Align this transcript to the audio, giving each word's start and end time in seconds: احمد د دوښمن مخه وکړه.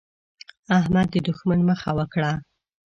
احمد 0.77 1.07
د 1.13 1.15
دوښمن 1.25 1.59
مخه 1.69 1.91
وکړه. 1.97 2.31